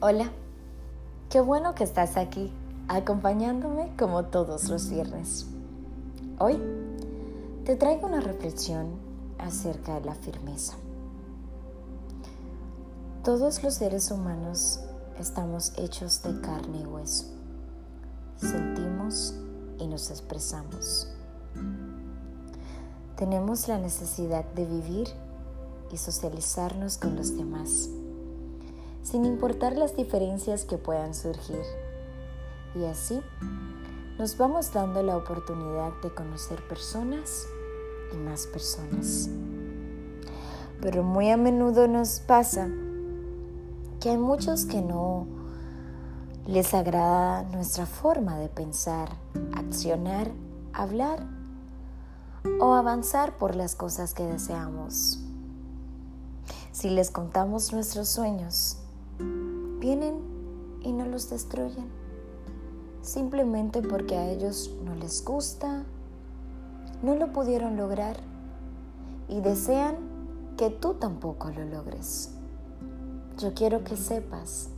Hola, 0.00 0.30
qué 1.28 1.40
bueno 1.40 1.74
que 1.74 1.82
estás 1.82 2.16
aquí 2.16 2.52
acompañándome 2.86 3.96
como 3.98 4.26
todos 4.26 4.68
los 4.68 4.88
viernes. 4.88 5.46
Hoy 6.38 6.56
te 7.64 7.74
traigo 7.74 8.06
una 8.06 8.20
reflexión 8.20 8.92
acerca 9.38 9.98
de 9.98 10.06
la 10.06 10.14
firmeza. 10.14 10.74
Todos 13.24 13.64
los 13.64 13.74
seres 13.74 14.12
humanos 14.12 14.78
estamos 15.18 15.72
hechos 15.76 16.22
de 16.22 16.40
carne 16.42 16.78
y 16.82 16.86
hueso. 16.86 17.24
Sentimos 18.36 19.34
y 19.80 19.88
nos 19.88 20.12
expresamos. 20.12 21.08
Tenemos 23.16 23.66
la 23.66 23.78
necesidad 23.78 24.44
de 24.52 24.64
vivir 24.64 25.08
y 25.90 25.96
socializarnos 25.96 26.98
con 26.98 27.16
los 27.16 27.36
demás, 27.36 27.88
sin 29.10 29.24
importar 29.24 29.74
las 29.74 29.96
diferencias 29.96 30.66
que 30.66 30.76
puedan 30.76 31.14
surgir. 31.14 31.62
Y 32.74 32.84
así 32.84 33.20
nos 34.18 34.36
vamos 34.36 34.70
dando 34.70 35.02
la 35.02 35.16
oportunidad 35.16 35.92
de 36.02 36.12
conocer 36.12 36.62
personas 36.68 37.46
y 38.12 38.16
más 38.16 38.46
personas. 38.46 39.30
Pero 40.82 41.02
muy 41.04 41.30
a 41.30 41.38
menudo 41.38 41.88
nos 41.88 42.20
pasa 42.20 42.68
que 43.98 44.10
hay 44.10 44.18
muchos 44.18 44.66
que 44.66 44.82
no 44.82 45.26
les 46.46 46.74
agrada 46.74 47.44
nuestra 47.44 47.86
forma 47.86 48.38
de 48.38 48.50
pensar, 48.50 49.08
accionar, 49.54 50.30
hablar 50.74 51.26
o 52.60 52.74
avanzar 52.74 53.38
por 53.38 53.56
las 53.56 53.74
cosas 53.74 54.12
que 54.12 54.24
deseamos. 54.24 55.20
Si 56.72 56.90
les 56.90 57.10
contamos 57.10 57.72
nuestros 57.72 58.08
sueños, 58.10 58.78
vienen 59.78 60.20
y 60.82 60.92
no 60.92 61.06
los 61.06 61.30
destruyen, 61.30 61.88
simplemente 63.02 63.82
porque 63.82 64.16
a 64.16 64.30
ellos 64.30 64.74
no 64.84 64.94
les 64.94 65.24
gusta, 65.24 65.84
no 67.02 67.14
lo 67.14 67.32
pudieron 67.32 67.76
lograr 67.76 68.16
y 69.28 69.40
desean 69.40 69.96
que 70.56 70.70
tú 70.70 70.94
tampoco 70.94 71.50
lo 71.50 71.64
logres. 71.64 72.30
Yo 73.38 73.54
quiero 73.54 73.84
que 73.84 73.96
sepas 73.96 74.70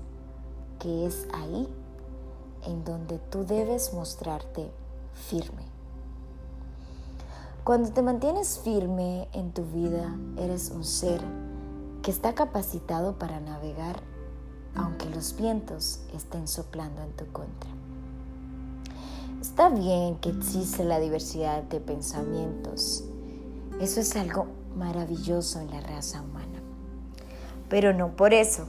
que 0.79 1.07
es 1.07 1.27
ahí 1.33 1.69
en 2.67 2.85
donde 2.85 3.19
tú 3.19 3.45
debes 3.45 3.95
mostrarte 3.95 4.70
firme. 5.14 5.62
Cuando 7.64 7.91
te 7.91 8.03
mantienes 8.03 8.59
firme 8.59 9.29
en 9.33 9.53
tu 9.53 9.64
vida, 9.64 10.17
eres 10.37 10.70
un 10.70 10.85
ser 10.85 11.23
que 12.03 12.11
está 12.11 12.35
capacitado 12.35 13.19
para 13.19 13.41
navegar 13.41 14.03
aunque 14.75 15.09
los 15.11 15.37
vientos 15.37 16.01
estén 16.15 16.49
soplando 16.49 17.03
en 17.03 17.13
tu 17.13 17.27
contra. 17.33 17.71
Está 19.41 19.69
bien 19.69 20.17
que 20.17 20.31
existe 20.31 20.85
la 20.85 21.01
diversidad 21.01 21.63
de 21.65 21.81
pensamientos. 21.81 23.05
Eso 23.81 24.01
es 24.01 24.15
algo 24.17 24.47
maravilloso 24.77 25.61
en 25.61 25.71
la 25.71 25.81
raza 25.81 26.23
humana. 26.23 26.61
Pero 27.69 27.93
no 27.93 28.17
por 28.17 28.35
eso. 28.35 28.67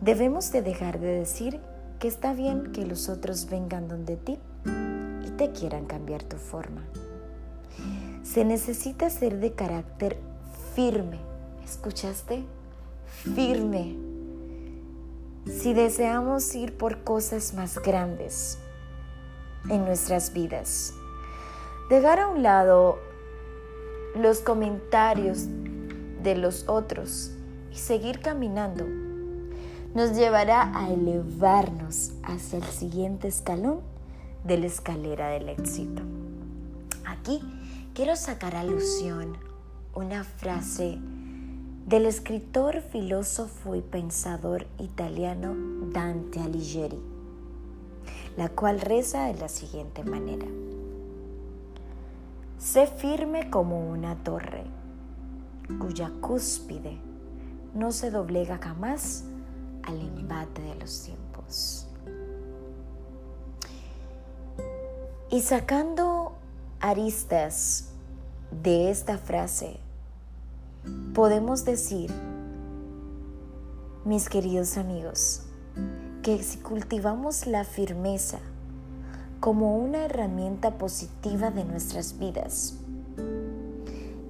Debemos 0.00 0.52
de 0.52 0.62
dejar 0.62 1.00
de 1.00 1.18
decir 1.18 1.60
que 1.98 2.08
está 2.08 2.32
bien 2.32 2.72
que 2.72 2.86
los 2.86 3.08
otros 3.08 3.48
vengan 3.50 3.88
donde 3.88 4.16
ti 4.16 4.38
y 5.26 5.30
te 5.30 5.50
quieran 5.50 5.86
cambiar 5.86 6.22
tu 6.22 6.36
forma. 6.36 6.84
Se 8.22 8.44
necesita 8.44 9.10
ser 9.10 9.40
de 9.40 9.52
carácter 9.52 10.18
firme. 10.74 11.18
¿Escuchaste? 11.64 12.44
firme 13.34 13.96
si 15.46 15.74
deseamos 15.74 16.54
ir 16.54 16.76
por 16.76 17.04
cosas 17.04 17.54
más 17.54 17.78
grandes 17.78 18.58
en 19.70 19.84
nuestras 19.84 20.32
vidas. 20.32 20.92
Dejar 21.88 22.20
a 22.20 22.28
un 22.28 22.42
lado 22.42 22.98
los 24.14 24.40
comentarios 24.40 25.46
de 26.22 26.34
los 26.36 26.68
otros 26.68 27.32
y 27.72 27.76
seguir 27.76 28.20
caminando 28.20 28.84
nos 29.94 30.16
llevará 30.16 30.76
a 30.78 30.90
elevarnos 30.92 32.12
hacia 32.22 32.58
el 32.58 32.64
siguiente 32.64 33.28
escalón 33.28 33.80
de 34.44 34.58
la 34.58 34.66
escalera 34.66 35.28
del 35.30 35.48
éxito. 35.48 36.02
Aquí 37.06 37.40
quiero 37.94 38.14
sacar 38.16 38.54
alusión 38.54 39.36
una 39.94 40.24
frase 40.24 40.98
del 41.88 42.04
escritor, 42.04 42.82
filósofo 42.82 43.74
y 43.74 43.80
pensador 43.80 44.66
italiano 44.78 45.54
Dante 45.90 46.38
Alighieri, 46.38 47.00
la 48.36 48.50
cual 48.50 48.82
reza 48.82 49.24
de 49.24 49.34
la 49.38 49.48
siguiente 49.48 50.04
manera. 50.04 50.46
Sé 52.58 52.88
firme 52.88 53.48
como 53.48 53.88
una 53.88 54.22
torre, 54.22 54.64
cuya 55.78 56.12
cúspide 56.20 56.98
no 57.72 57.90
se 57.90 58.10
doblega 58.10 58.58
jamás 58.58 59.24
al 59.82 59.98
embate 59.98 60.60
de 60.60 60.74
los 60.74 61.04
tiempos. 61.04 61.88
Y 65.30 65.40
sacando 65.40 66.34
aristas 66.80 67.92
de 68.62 68.90
esta 68.90 69.16
frase, 69.16 69.80
podemos 71.18 71.64
decir, 71.64 72.12
mis 74.04 74.28
queridos 74.28 74.76
amigos, 74.78 75.42
que 76.22 76.40
si 76.44 76.58
cultivamos 76.58 77.48
la 77.48 77.64
firmeza 77.64 78.38
como 79.40 79.76
una 79.78 80.04
herramienta 80.04 80.78
positiva 80.78 81.50
de 81.50 81.64
nuestras 81.64 82.20
vidas, 82.20 82.74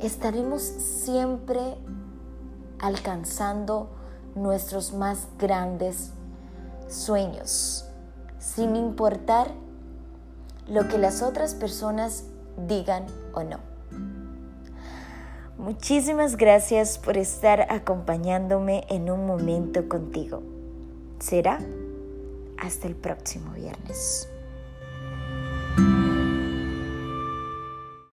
estaremos 0.00 0.62
siempre 0.62 1.76
alcanzando 2.78 3.90
nuestros 4.34 4.94
más 4.94 5.28
grandes 5.38 6.12
sueños, 6.88 7.84
sin 8.38 8.76
importar 8.76 9.50
lo 10.66 10.88
que 10.88 10.96
las 10.96 11.20
otras 11.20 11.54
personas 11.54 12.24
digan 12.66 13.04
o 13.34 13.44
no. 13.44 13.67
Muchísimas 15.68 16.38
gracias 16.38 16.96
por 16.96 17.18
estar 17.18 17.66
acompañándome 17.70 18.86
en 18.88 19.10
un 19.10 19.26
momento 19.26 19.86
contigo. 19.86 20.42
Será 21.18 21.58
hasta 22.56 22.88
el 22.88 22.94
próximo 22.94 23.52
viernes. 23.52 24.30